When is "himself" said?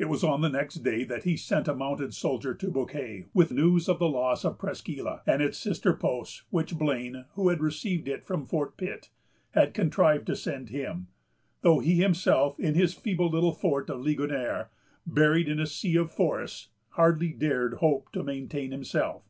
12.02-12.58, 18.72-19.22